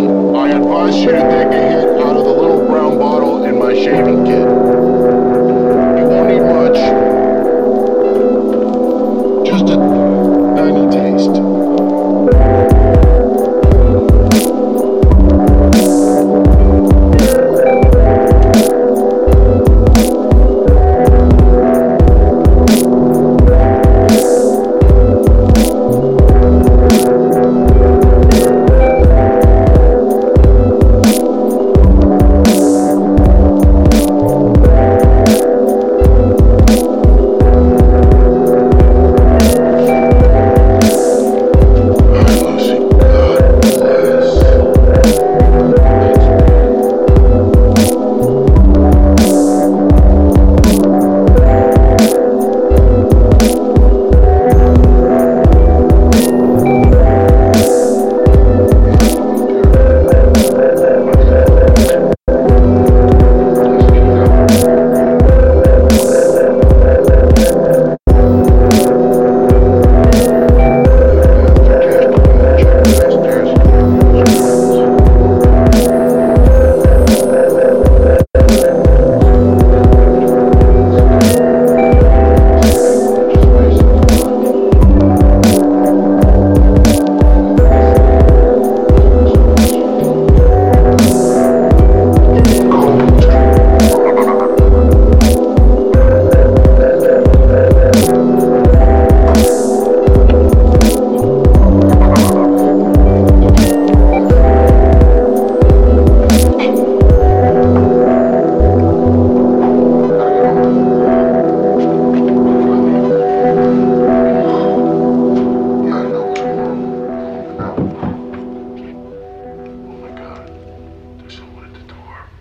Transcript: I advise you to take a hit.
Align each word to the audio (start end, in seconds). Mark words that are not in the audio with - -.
I 0.00 0.48
advise 0.48 0.96
you 0.96 1.10
to 1.10 1.18
take 1.18 1.52
a 1.52 1.62
hit. 1.62 1.71